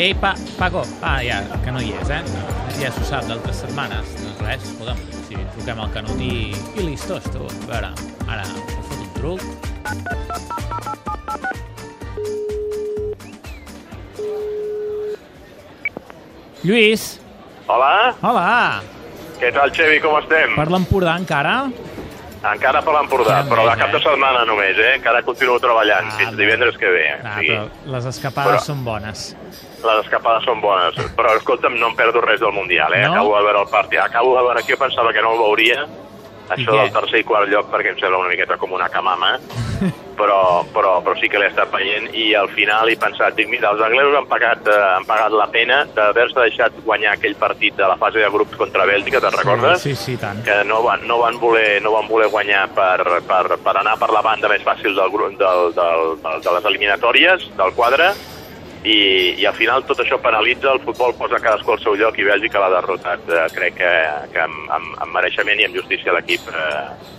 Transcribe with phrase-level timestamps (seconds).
[0.00, 2.22] Ei, pa, Paco, ah, ja, que no hi és, eh?
[2.80, 4.14] Ja s'ho sap d'altres setmanes.
[4.16, 7.44] Doncs res, escolta'm, si truquem al Canut i, i listos, tu.
[7.44, 7.90] A veure,
[8.24, 9.44] ara us fot un truc.
[16.64, 17.20] Lluís,
[17.68, 18.80] Hola, hola!
[19.36, 20.56] què tal, Xevi, com estem?
[20.56, 21.58] Per l'Empordà encara?
[22.40, 24.00] Encara per l'Empordà, però de cap de eh?
[24.00, 24.94] setmana només, eh?
[24.96, 27.06] Encara continuo treballant, Ah, fins divendres que ve.
[27.22, 27.48] Ah, sí.
[27.50, 29.36] però les escapades Però- són bones.
[29.84, 33.02] Les escapades són bones, però escolta'm, no em perdo res del Mundial, eh?
[33.04, 33.12] No?
[33.12, 35.86] Acabo de veure el partit, acabo de veure aquí, jo pensava que no el veuria,
[36.54, 39.36] això del tercer i quart lloc, perquè em sembla una miqueta com una camama,
[40.20, 43.70] però, però, però sí que l'he estat veient i al final he pensat, dic, mira,
[43.72, 47.88] els anglesos han pagat, eh, han pagat la pena d'haver-se deixat guanyar aquell partit de
[47.88, 49.84] la fase de grups contra Bèlgica, te'n recordes?
[49.86, 50.42] Sí, sí, tant.
[50.44, 54.10] que no van, no van, voler, no van voler guanyar per, per, per anar per
[54.12, 58.12] la banda més fàcil del, del, del, del, de les eliminatòries, del quadre,
[58.84, 58.98] i,
[59.40, 62.62] i al final tot això penalitza, el futbol posa cadascú al seu lloc i Bèlgica
[62.62, 63.26] l'ha derrotat.
[63.28, 63.94] Eh, crec que,
[64.32, 67.18] que amb, amb, amb mereixement i amb justícia l'equip eh,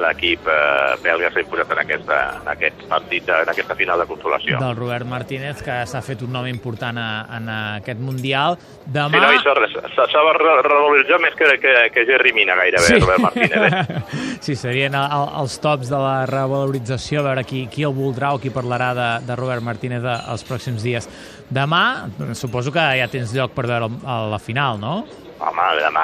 [0.00, 4.58] l'equip eh, belga s'ha imposat en, aquesta, en aquest partit, en aquesta final de consolació.
[4.62, 8.56] Del Robert Martínez, que s'ha fet un nom important a, en aquest Mundial.
[8.86, 9.10] Demà...
[9.12, 12.98] Sí, no, s'ha- s'ha s'ha re- revaloritzat més que, que, que Jerry Mina gairebé, sí.
[13.02, 13.72] Robert Martínez.
[13.72, 14.02] Eh?
[14.46, 18.32] sí, serien el, el, els tops de la revalorització, a veure qui, qui el voldrà
[18.34, 21.08] o qui parlarà de, de Robert Martínez a- els pròxims dies.
[21.52, 25.02] Demà, suposo que ja tens lloc per veure el- a la final, no?
[25.42, 26.02] Home, demà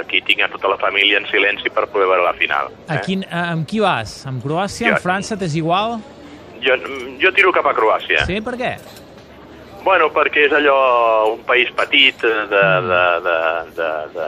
[0.00, 2.70] aquí tinc a tota la família en silenci per poder veure la final.
[2.88, 3.00] A Eh?
[3.04, 4.22] quin, a, amb qui vas?
[4.26, 4.88] Amb Croàcia?
[4.88, 5.36] Jo- Amb França?
[5.36, 5.98] T'és igual?
[6.64, 6.74] Jo,
[7.20, 8.24] jo tiro cap a Croàcia.
[8.26, 8.72] Sí, per què?
[9.84, 13.36] Bueno, perquè és allò, un país petit, eh, de, de, de,
[13.76, 14.26] de, de,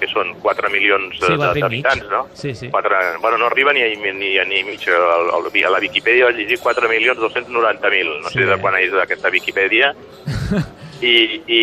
[0.00, 2.26] que són 4 milions Sí, d'habitants, no?
[2.34, 2.68] Sí, sí.
[2.70, 4.84] 4, bueno, no arriba ni a, ni, a, ni a mig.
[4.86, 8.20] El, el, a la Viquipèdia vaig llegir 4 milions 290.000.
[8.22, 8.38] No Sí.
[8.40, 9.94] sé de quan és aquesta Viquipèdia.
[11.00, 11.12] I,
[11.48, 11.60] i,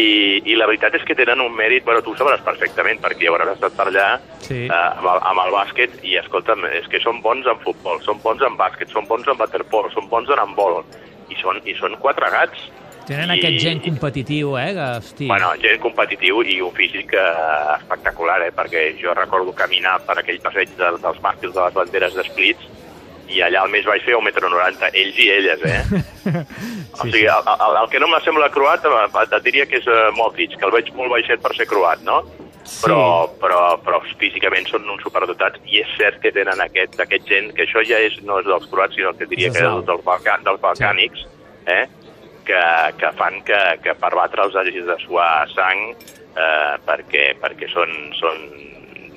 [0.50, 3.34] I la veritat és que tenen un mèrit, bueno, tu ho sabràs perfectament, perquè ja
[3.36, 4.08] hauràs estat per allà
[4.48, 4.64] Sí.
[4.66, 8.17] eh, amb, el, amb el bàsquet, i escolta'm, és que són bons en futbol, són
[8.23, 10.82] bons en bàsquet, són bons en waterpolo, són bons en handbol,
[11.30, 12.66] i són, i són quatre gats.
[13.08, 14.73] Tenen I- aquest gen competitiu, eh?
[14.73, 15.28] Que, hosti...
[15.30, 18.52] Bueno, gent competitiu i un físic eh, espectacular, eh?
[18.56, 22.66] perquè jo recordo caminar per aquell passeig de, dels màstils de les banderes d'Esplits
[23.27, 26.02] i allà al mes vaig fer 1,90 m, ells i elles, eh?
[26.99, 29.88] o sigui, el, el, el que no me sembla croat eh, et diria que és
[29.92, 32.21] uh, Modric, que el veig molt baixet per ser croat, no?
[32.67, 32.82] Sí.
[32.83, 37.54] Però, però, però físicament són uns superdotats i és cert que tenen aquest, aquest gent,
[37.55, 39.86] que això ja és, no és dels croats, sinó que diria que és eslau.
[39.87, 41.23] dels, Balcà, dels balcànics,
[41.71, 41.86] eh?
[42.48, 42.64] que,
[42.99, 47.92] que fan que, que per batre els hagis de suar sang eh, perquè, perquè són,
[48.20, 48.43] són,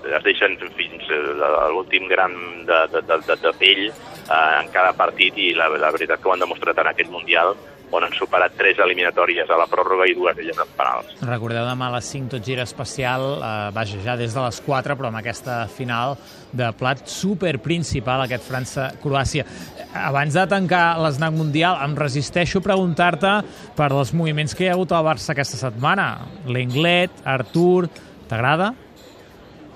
[0.04, 2.32] es deixen fins eh, a l'últim gram
[2.68, 6.34] de, de, de, de, pell eh, en cada partit i la, la veritat que ho
[6.34, 7.54] han demostrat en aquest Mundial
[7.90, 11.14] on han superat tres eliminatòries a la pròrroga i dues d'elles als penals.
[11.26, 14.96] Recordeu demà a les 5 tot gira especial, eh, vaja, ja des de les 4,
[14.96, 16.16] però amb aquesta final
[16.52, 19.46] de plat super principal, aquest França-Croàcia.
[19.94, 23.32] Abans de tancar l'esnac mundial, em resisteixo a preguntar-te
[23.76, 26.28] per els moviments que hi ha hagut al Barça aquesta setmana.
[26.46, 27.88] L'Englet, Artur,
[28.30, 28.74] t'agrada?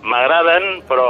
[0.04, 1.08] M'agraden, però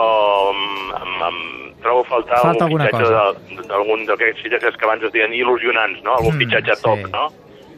[0.53, 0.61] em,
[1.03, 1.39] em, em
[1.83, 6.15] trobo a faltar Falta algun fitxatge d'algun d'aquests fitxatges que abans es diuen il·lusionants, no?
[6.19, 6.83] Algun Mm, fitxatge sí.
[6.87, 7.25] top, no?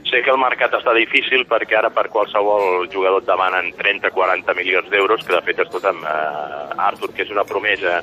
[0.07, 4.89] Sé que el mercat està difícil perquè ara per qualsevol jugador et demanen 30-40 milions
[4.93, 7.97] d'euros, que de fet, escolta'm, eh, Artur, que és una promesa,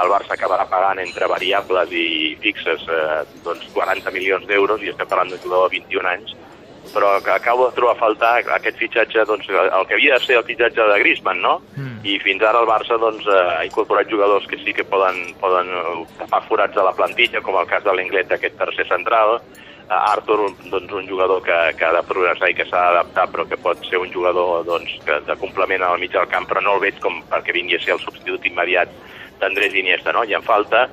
[0.00, 5.06] el Barça acabarà pagant entre variables i fixes eh, doncs 40 milions d'euros i estem
[5.10, 6.32] parlant d'un jugador de 21 anys,
[6.94, 10.38] però que acabo de trobar a faltar aquest fitxatge, doncs, el que havia de ser
[10.40, 11.58] el fitxatge de Griezmann, no?
[11.76, 11.91] Mm.
[12.02, 15.68] I fins ara el Barça doncs, eh, ha incorporat jugadors que sí que poden, poden
[16.18, 19.38] tapar forats a la plantilla, com el cas de l'Englet d'aquest tercer central,
[19.92, 23.44] Eh, Arthur, doncs, un jugador que, que ha de progressar i que s'ha d'adaptar, però
[23.48, 26.76] que pot ser un jugador doncs, que, de complement al mig del camp, però no
[26.76, 28.92] el veig com perquè vingui a ser el substitut immediat
[29.40, 30.22] d'Andrés Iniesta, no?
[30.24, 30.86] I en falta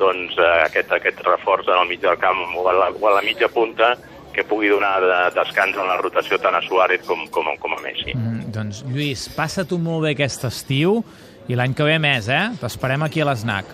[0.00, 3.16] doncs, eh, aquest, aquest reforç en el mig del camp o a la, o a
[3.18, 3.96] la mitja punta
[4.32, 7.80] que pugui donar de, descans en la rotació tant a Suárez com, com, com a
[7.82, 8.14] Messi.
[8.14, 11.02] Mm, doncs, Lluís, passa tu molt bé aquest estiu
[11.48, 12.46] i l'any que ve més, eh?
[12.60, 13.68] T'esperem aquí a l'esnac.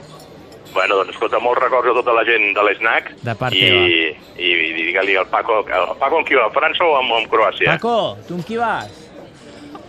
[0.72, 3.80] Bueno, doncs escolta, molts records a tota la gent de l'SNAC De part i, teva.
[4.40, 7.28] i, i digue-li al Paco, el Paco amb qui va, a França o amb, amb
[7.32, 7.74] Croàcia?
[7.74, 7.96] Paco,
[8.28, 8.88] tu amb qui vas?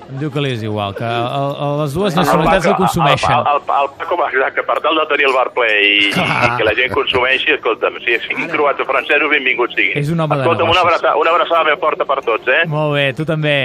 [0.03, 2.81] Em diu que li és igual, que el, el, les dues El nacionalitats Paco- el
[2.81, 3.31] consumeixen.
[3.31, 6.49] El, el, el, el Paco, exacte, per tal de tenir el bar ple i, i,
[6.59, 9.95] que la gent consumeixi, escolta'm, si siguin croats o francesos, benvinguts siguin.
[10.03, 10.99] És un home de escolta'm, una negocis.
[10.99, 12.65] abraçada, una abraçada ben forta per tots, eh?
[12.67, 13.55] Molt bé, tu també.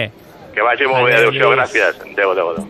[0.59, 1.59] Que vagi molt bé, Adéu, adéu-siau, Lluís.
[1.61, 1.95] gràcies.
[2.13, 2.65] Adéu, adéu, adéu.